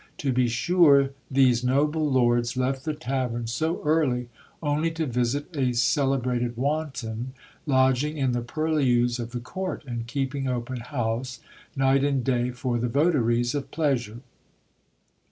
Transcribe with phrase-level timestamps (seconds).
[0.01, 0.29] V.
[0.29, 4.29] To be sure, these noble lords left the tavern so early
[4.63, 6.39] only to visit a GREGORIO DE NORIEGAS PARTY.
[6.39, 7.33] 89 celebrated wanton,
[7.67, 11.39] lodging in the purlieus of the court, and keeping open house
[11.75, 14.21] night and day for the votaries of pleasure.